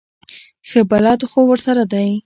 [0.69, 2.09] ښه بلد خو ورسره دی.